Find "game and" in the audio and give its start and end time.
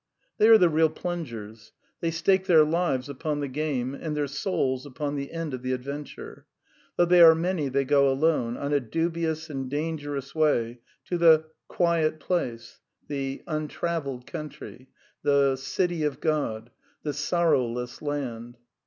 3.51-4.17